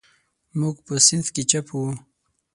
موږ 0.59 0.75
په 0.85 0.93
صنف 1.07 1.27
کې 1.35 1.43
چپ 1.51 1.65
وو. 1.73 1.89